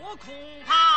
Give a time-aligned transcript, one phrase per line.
[0.00, 0.32] 我恐
[0.64, 0.96] 怕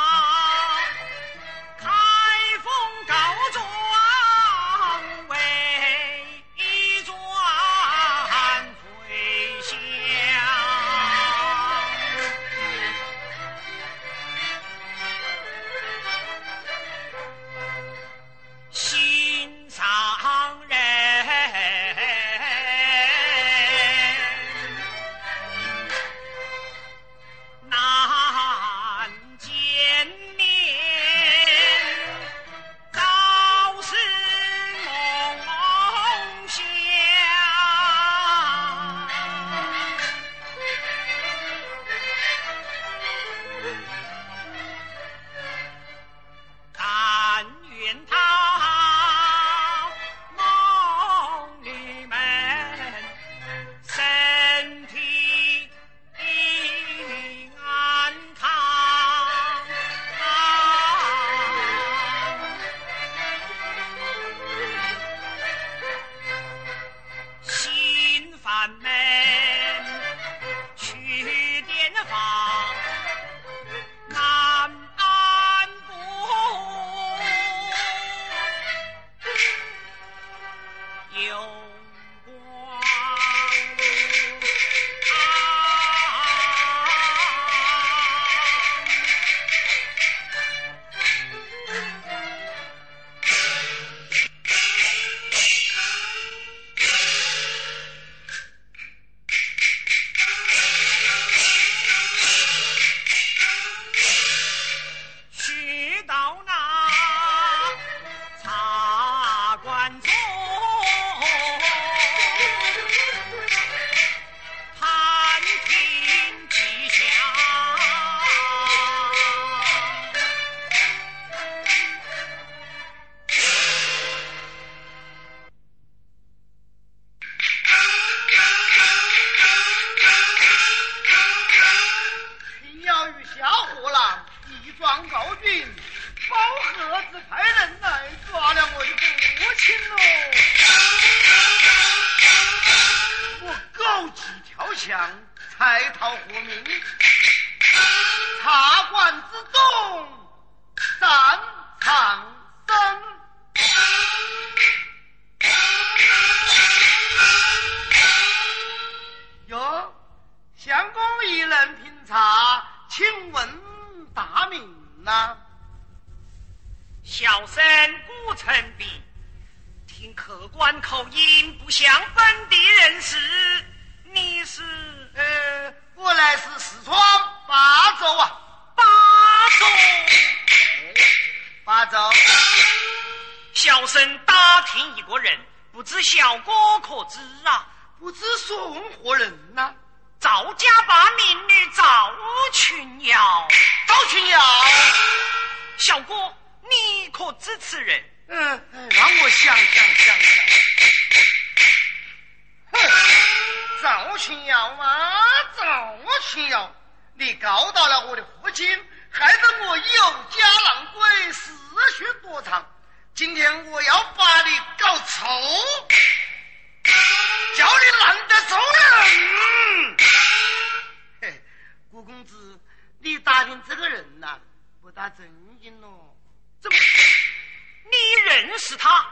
[228.61, 229.03] 是他。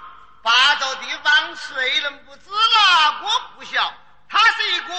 [0.43, 3.93] 霸道地方谁能不知哪个不晓
[4.29, 4.93] 他是一股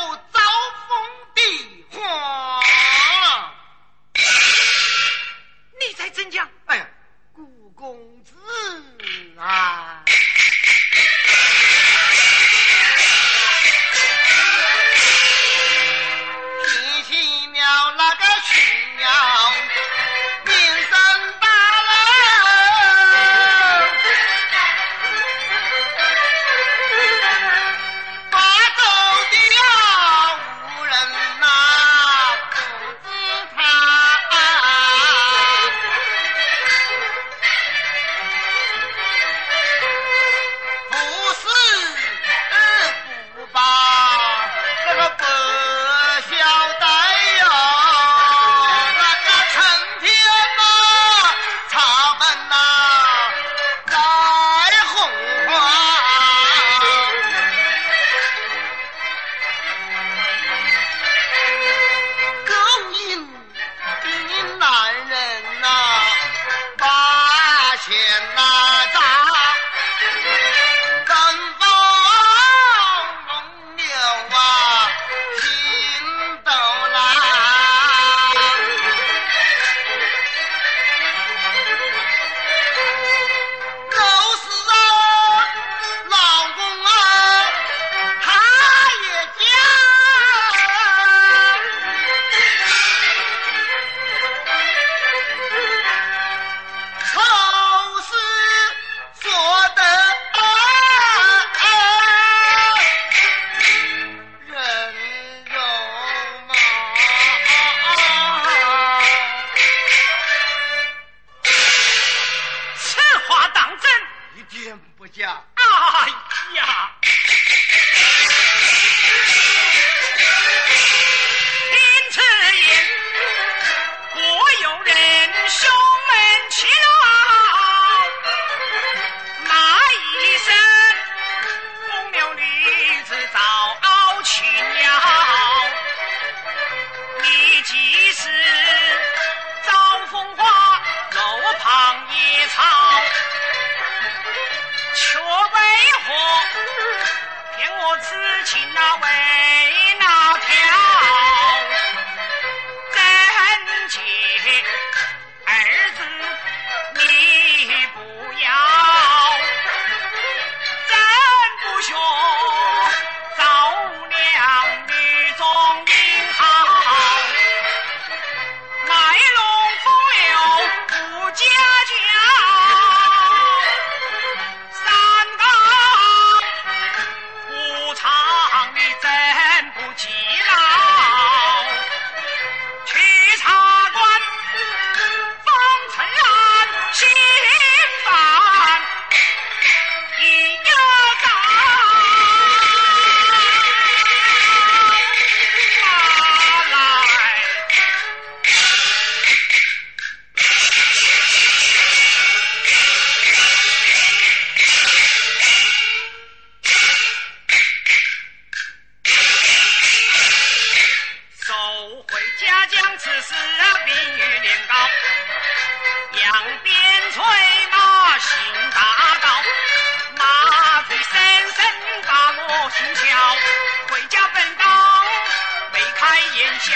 [226.10, 226.72] 开眼笑，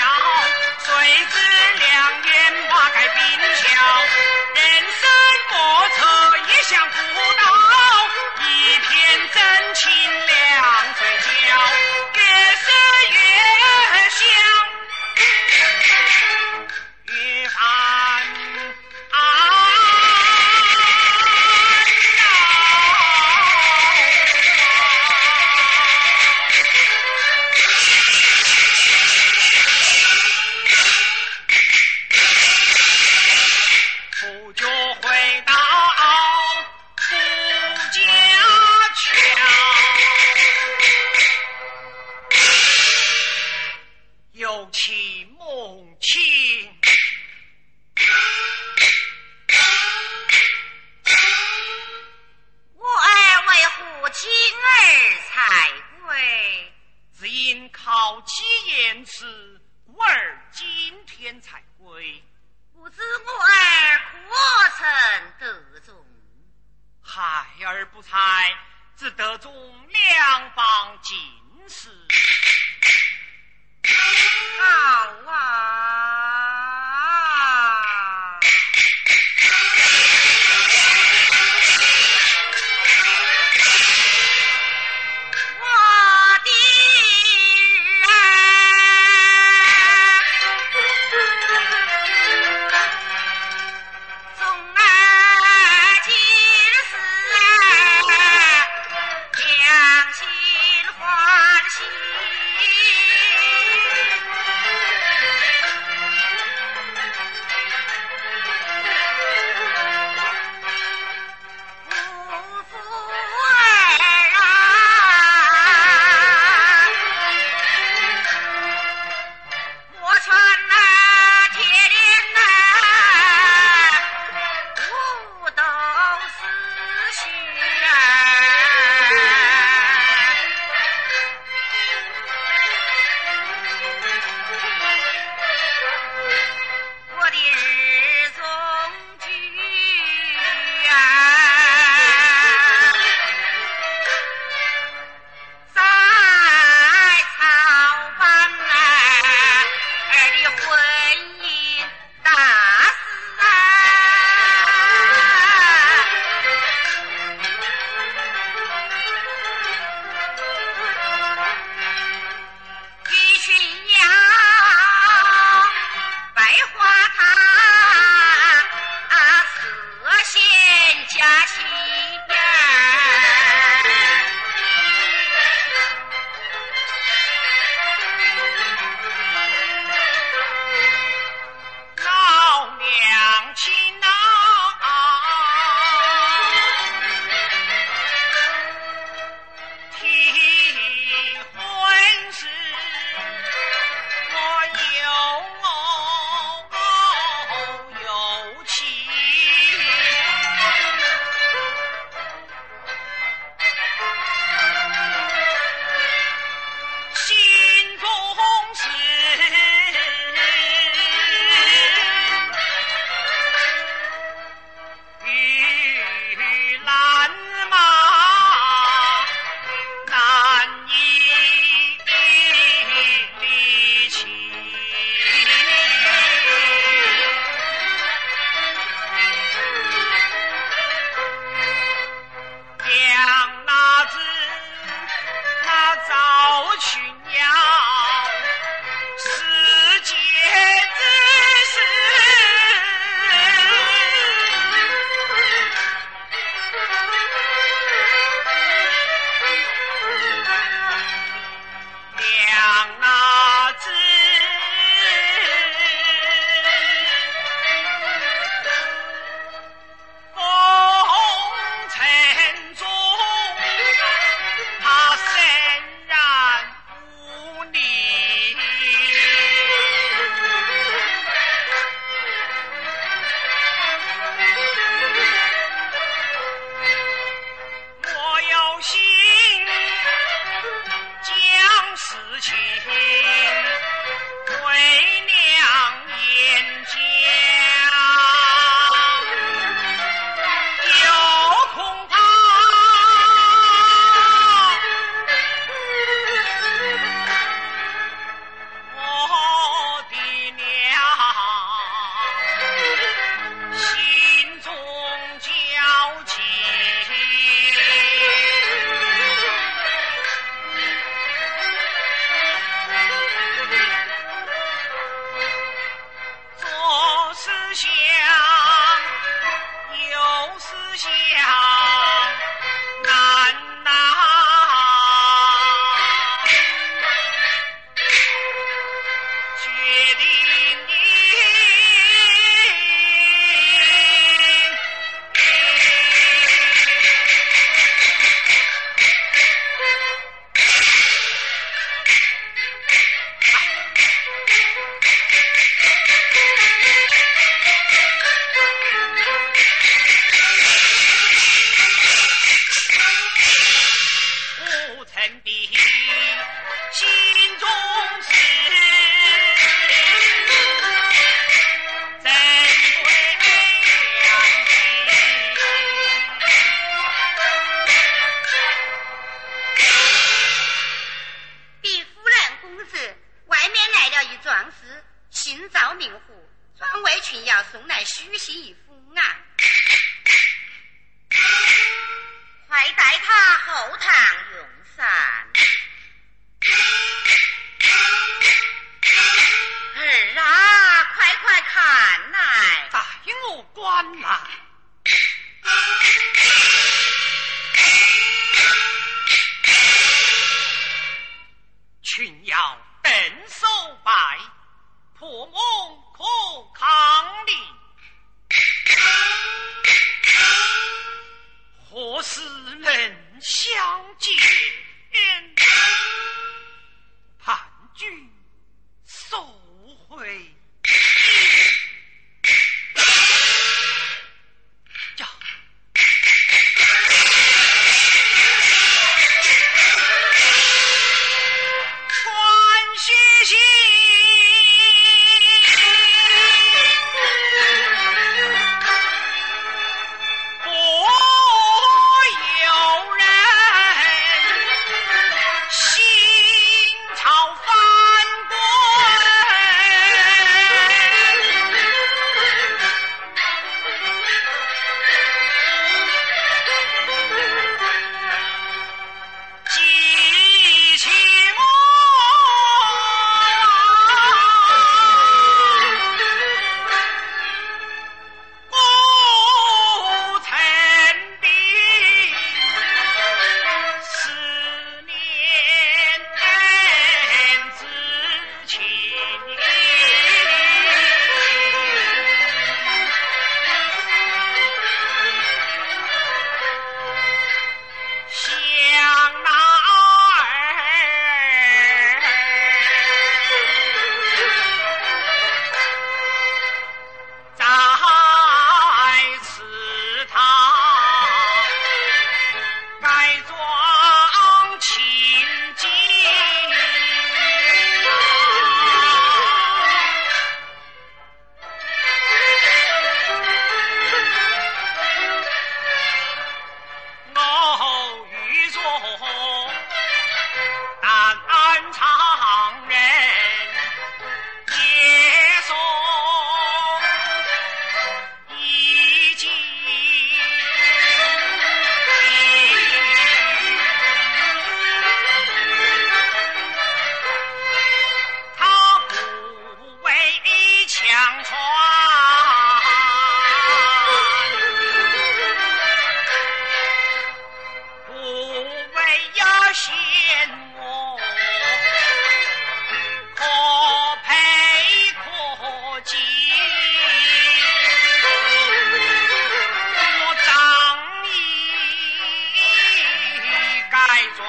[0.79, 1.64] 谁知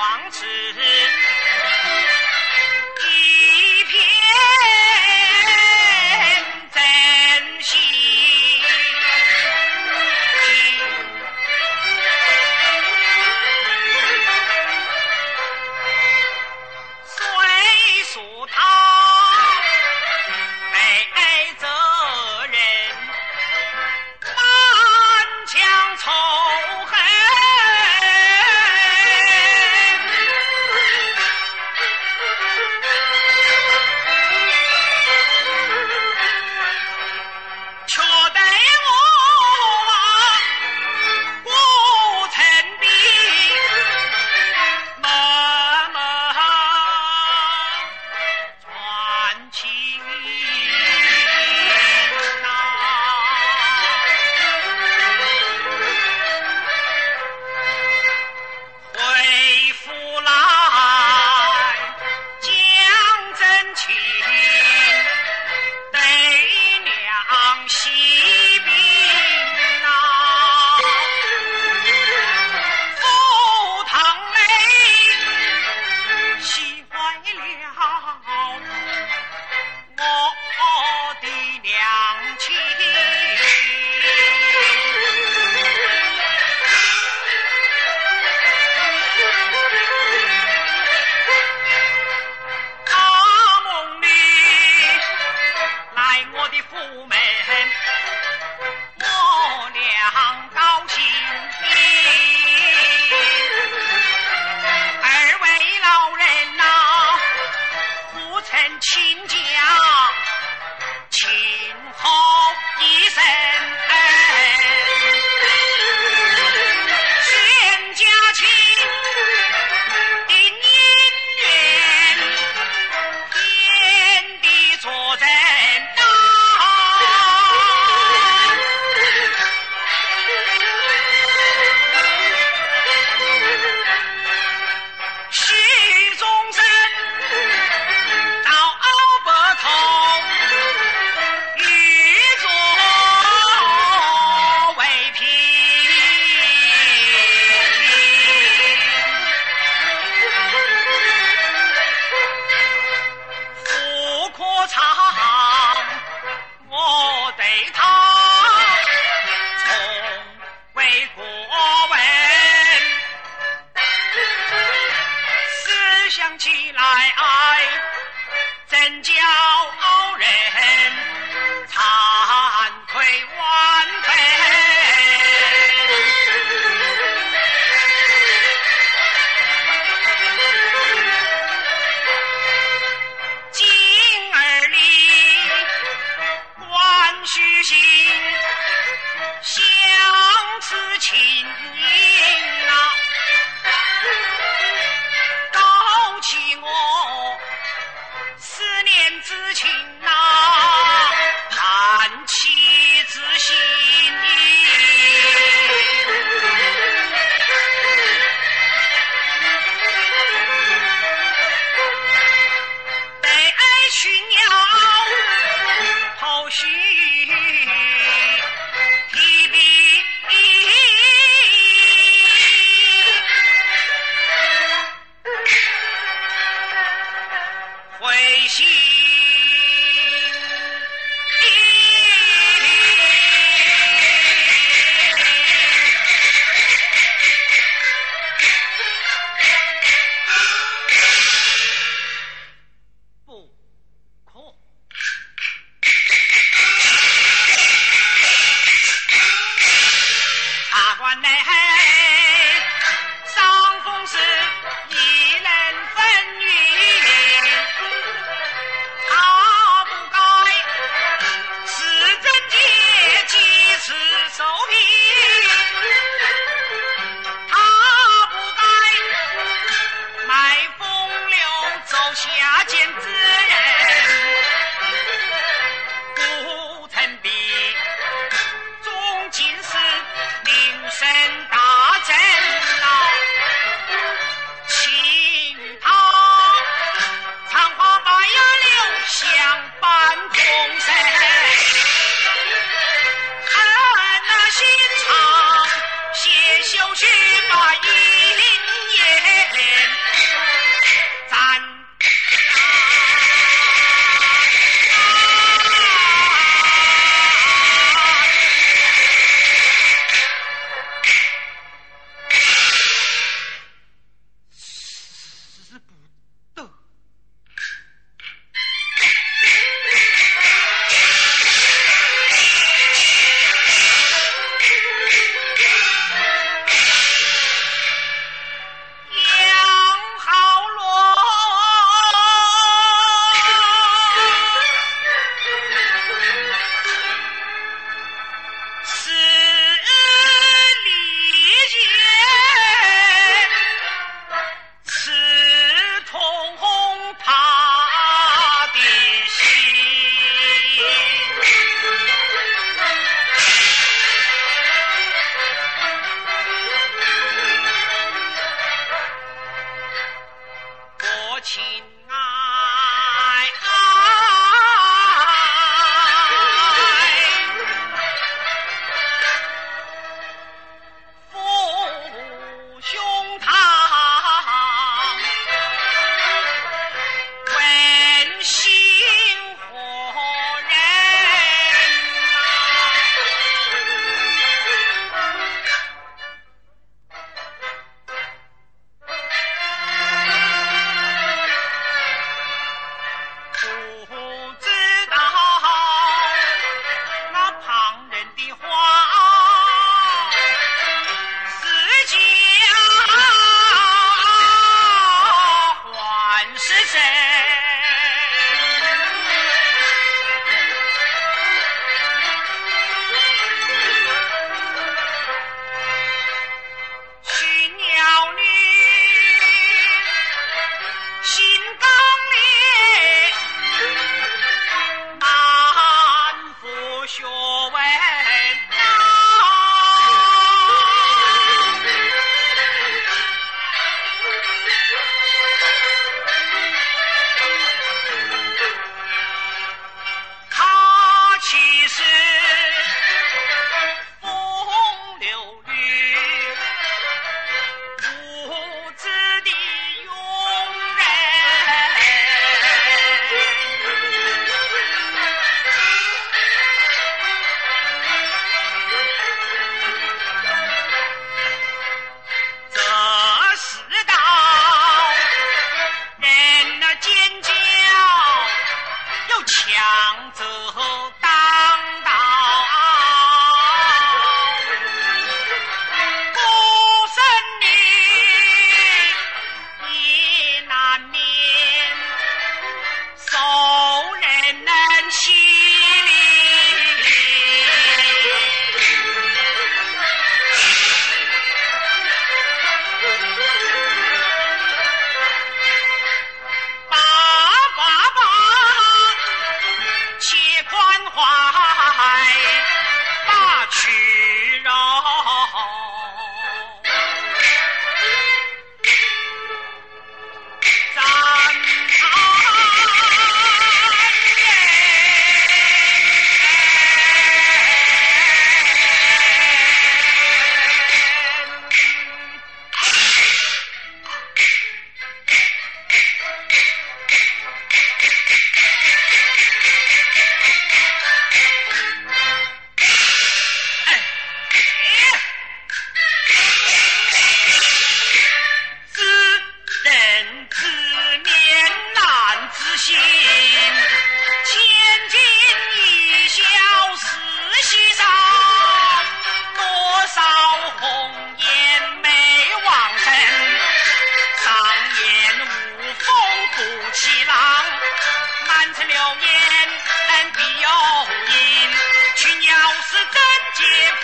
[0.07, 0.45] 王子。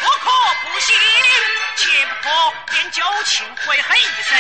[0.04, 0.30] 我可
[0.62, 0.96] 不信
[1.78, 4.38] 切不可便就情悔恨一生。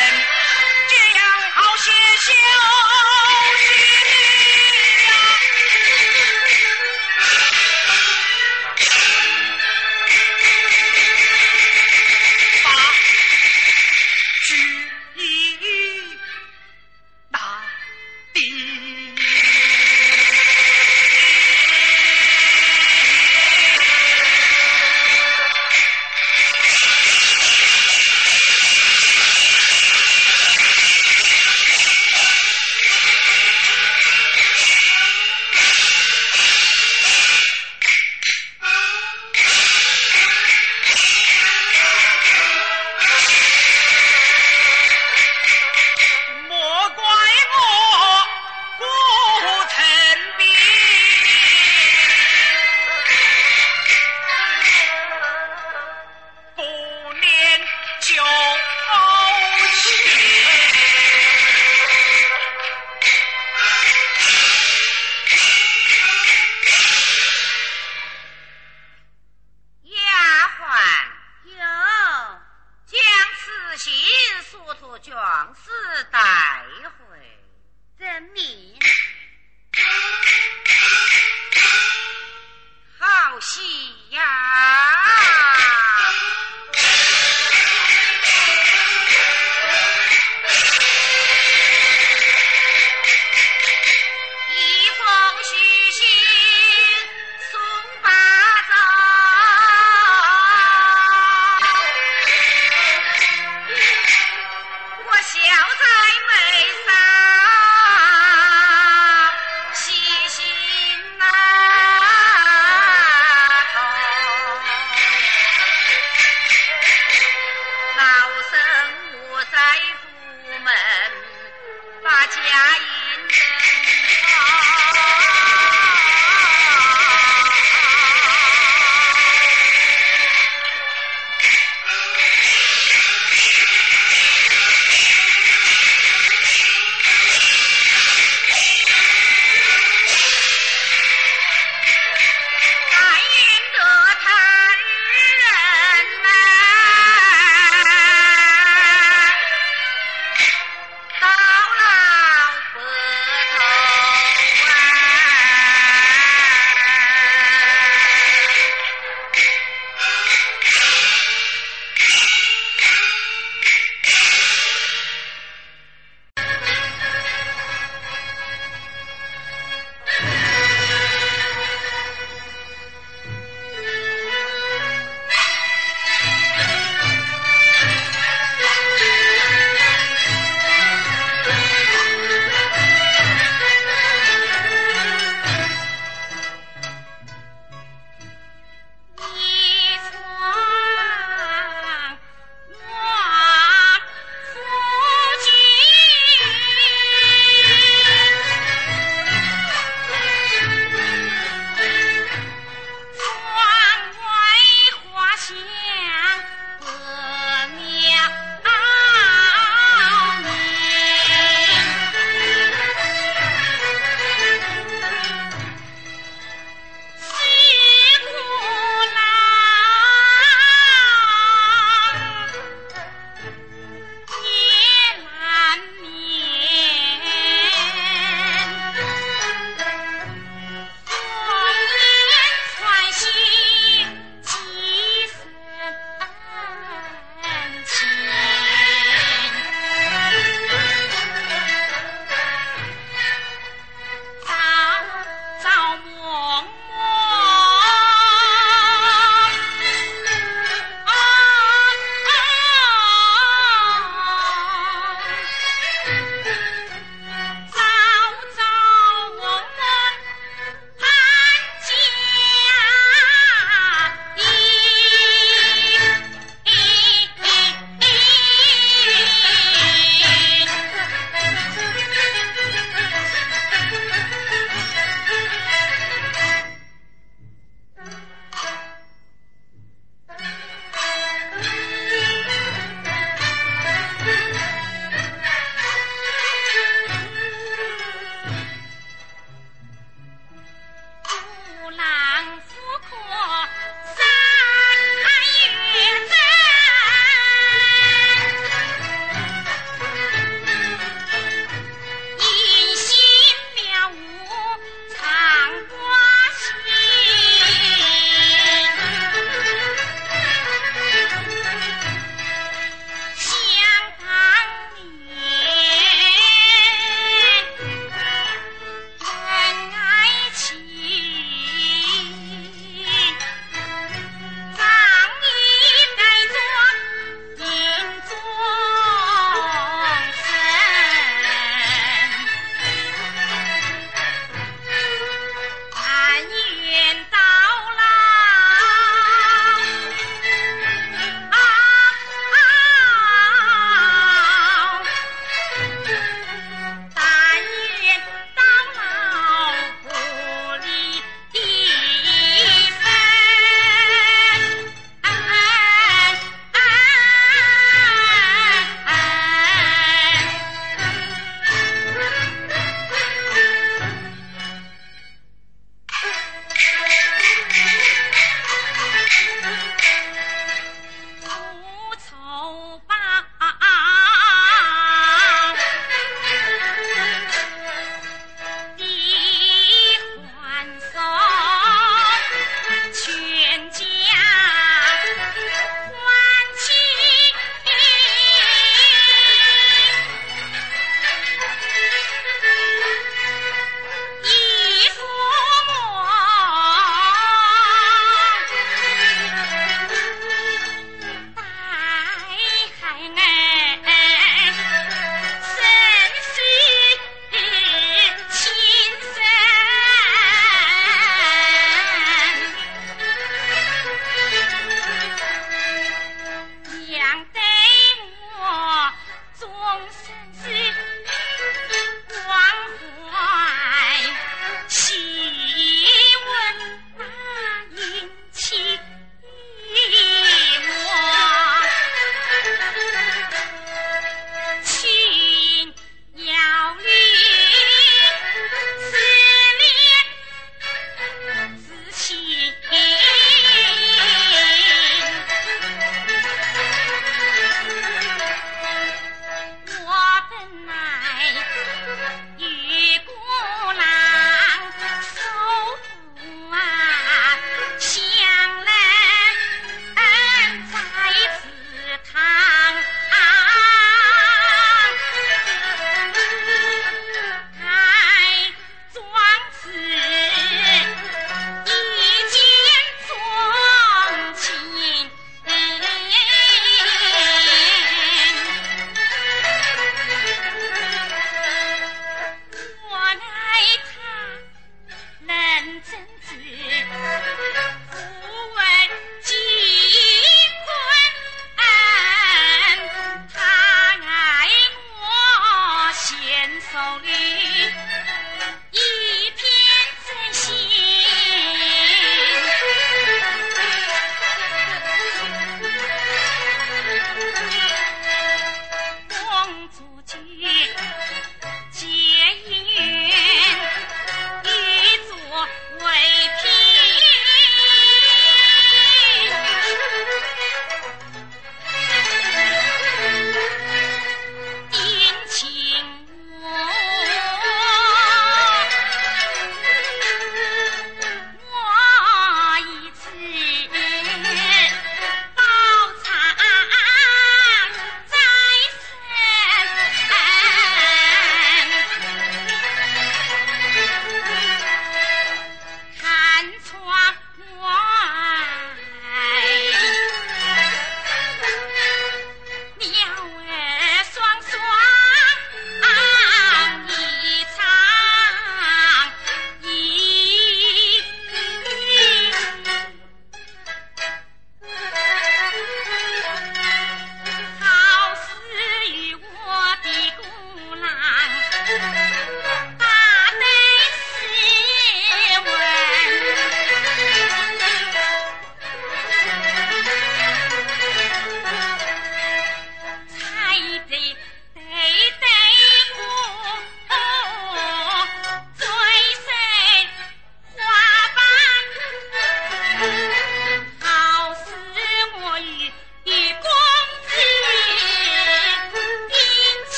[0.89, 2.33] 这样好些休
[3.57, 4.20] 息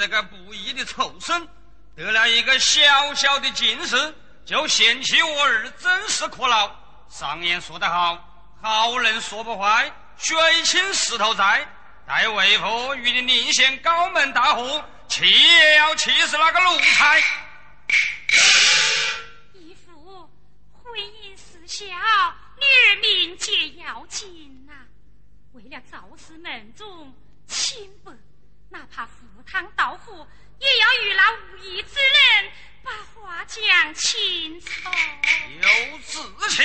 [0.00, 1.46] 这个不义的畜生，
[1.94, 4.14] 得了一个小小的进士，
[4.46, 6.74] 就嫌弃我儿，真是可恼。
[7.10, 11.68] 上言说得好，好人说不坏，水清石头在。
[12.06, 17.18] 待为父与你另选高门大户，气也要气死那个奴才。
[19.52, 20.30] 义父，
[20.82, 21.84] 婚姻事小，
[22.56, 24.72] 女儿命节要紧呐。
[25.52, 27.14] 为了赵氏门中
[27.46, 28.10] 清白，
[28.70, 29.04] 哪怕
[29.40, 30.28] 赴汤蹈火，
[30.58, 34.90] 也要与那无义之人把话讲清楚。
[35.62, 36.18] 有志
[36.50, 36.62] 气，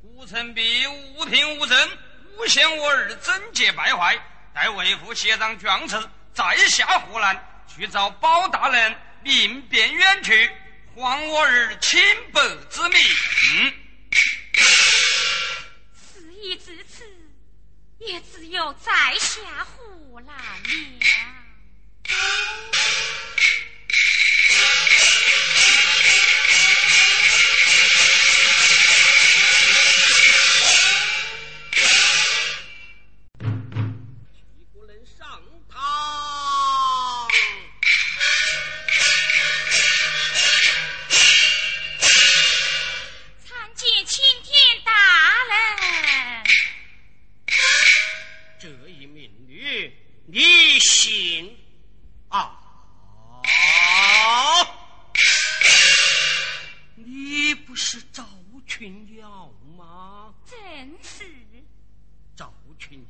[0.00, 1.98] 顾城璧无凭无证，
[2.38, 4.18] 诬陷我儿贞洁败坏，
[4.54, 10.50] 待为父写张状词，再下河南去找包大人，明辨冤屈，
[10.96, 12.00] 还我儿清
[12.32, 12.40] 白
[12.70, 12.98] 之名。
[13.52, 13.74] 嗯，
[15.92, 17.04] 事已至此，
[17.98, 19.82] 也只有在下湖
[20.14, 20.22] 河
[51.04, 51.54] 南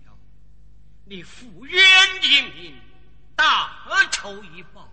[0.04, 0.18] 了。
[1.06, 1.82] 你负冤
[2.22, 2.80] 一命，
[3.36, 4.90] 大仇已报，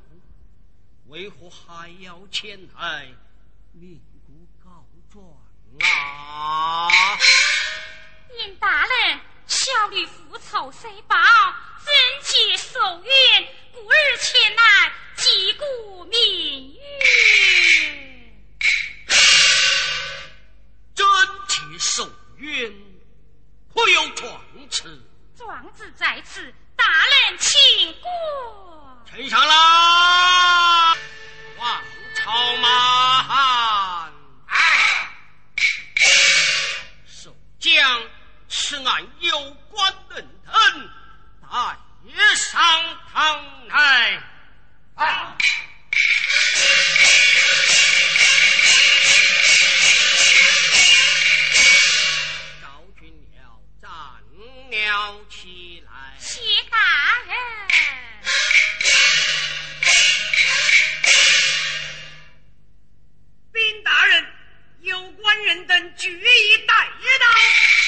[1.07, 3.07] 为何还要前来
[3.71, 5.25] 命故告状
[5.89, 6.89] 啊？
[8.39, 9.19] 尹大人，
[9.51, 11.17] 小女复仇虽报，
[11.83, 11.93] 贞
[12.23, 13.13] 洁守冤，
[13.73, 16.81] 故而前来击鼓鸣冤。
[20.95, 21.05] 贞
[21.49, 22.73] 洁守冤，
[23.75, 25.05] 可有状词？
[25.37, 26.85] 状子在此，大
[27.27, 27.59] 人请
[28.01, 28.09] 过。
[29.05, 30.95] 呈上啦，
[31.57, 31.83] 王
[32.15, 34.13] 朝马汉。
[34.47, 35.13] 哎，
[37.05, 38.01] 守将，
[38.71, 39.37] 此案有
[39.69, 40.89] 关的恩
[41.49, 41.77] 带
[42.37, 42.61] 上
[43.11, 44.23] 堂来。
[44.95, 45.37] 啊。
[52.61, 53.91] 赵君要站
[54.71, 56.17] 了起来。
[56.17, 56.77] 谢大
[57.27, 57.35] 人。
[63.51, 64.25] 兵大人
[64.79, 67.80] 有关人等决一带一道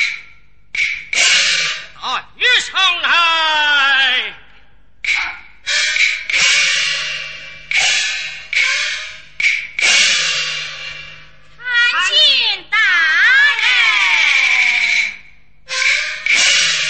[2.04, 4.34] 啊，一声来，
[11.92, 12.18] 他进
[12.70, 12.78] 大
[13.62, 13.66] 内，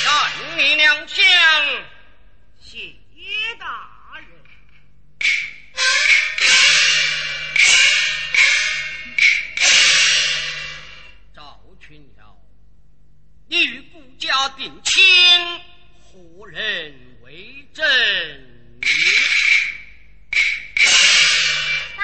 [0.03, 1.92] 等你娘将。
[14.33, 15.03] 要定亲
[16.01, 16.91] 胡人
[17.23, 17.85] 为政。
[21.95, 22.03] 大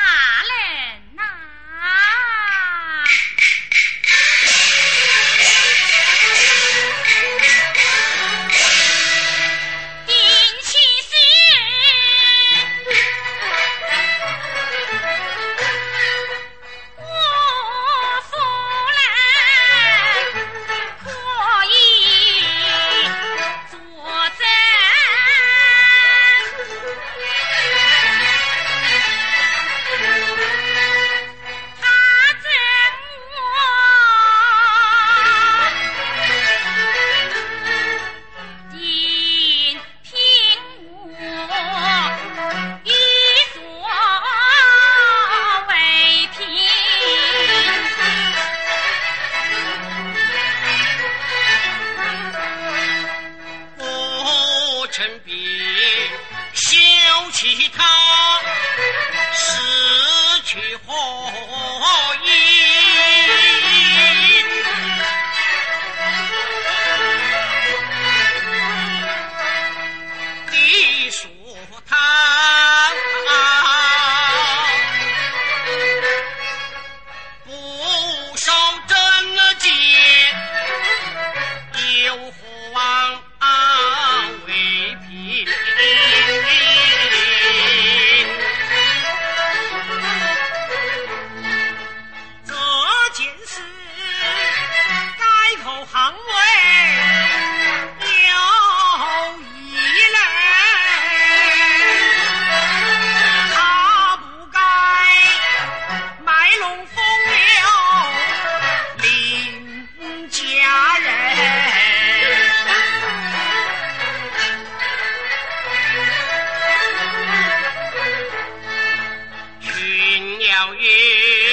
[120.50, 121.49] 月，你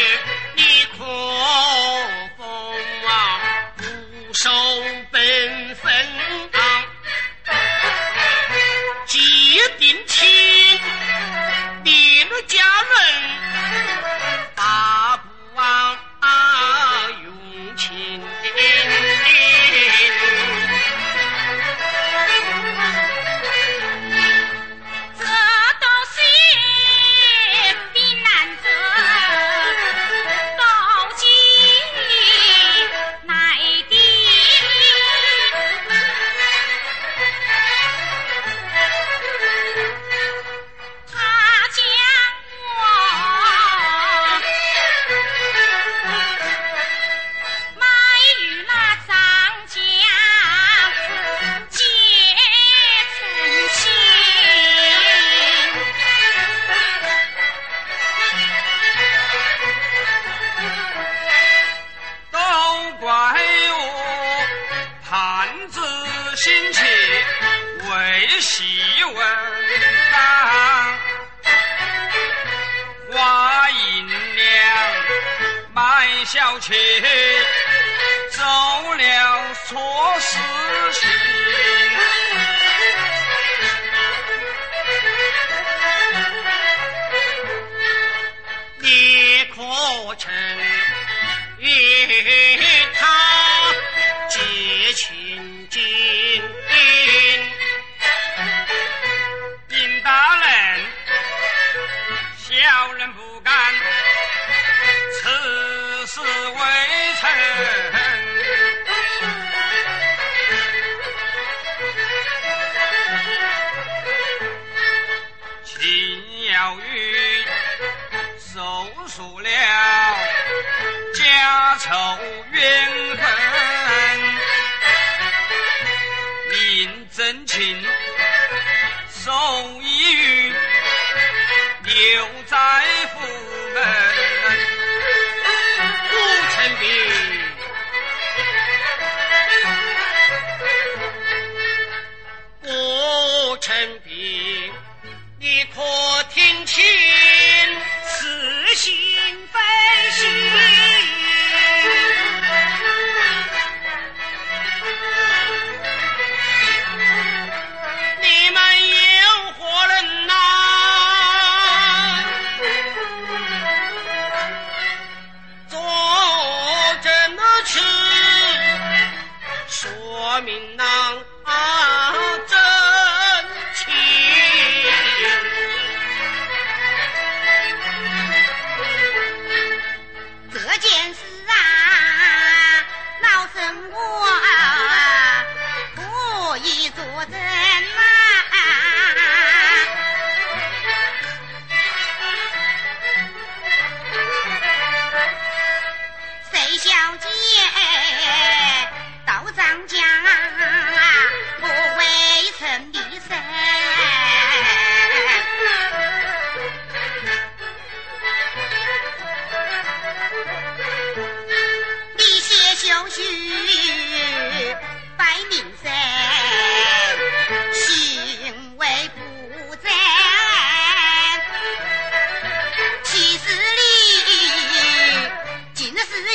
[121.98, 122.45] Oh.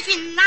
[0.02, 0.41] fin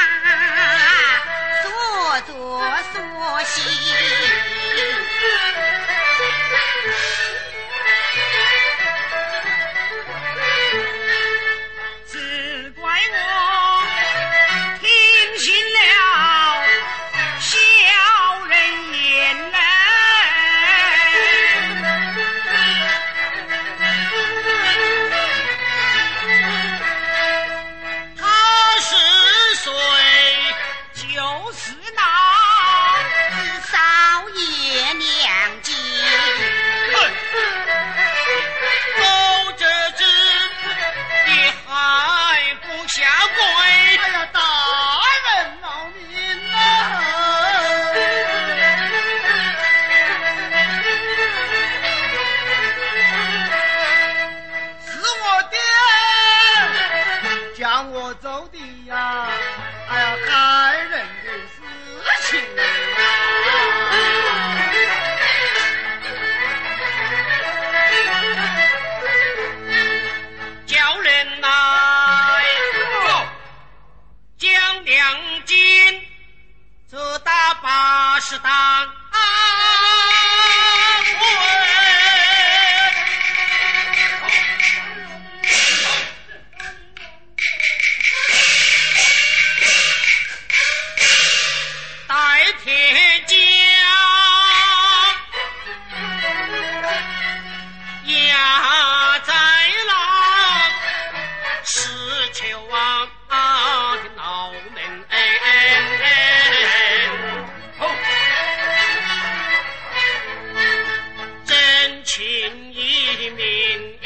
[112.35, 114.03] 民，夫妻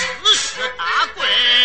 [0.00, 1.61] 恩爱同欢。